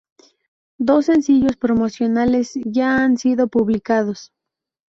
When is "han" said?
3.03-3.19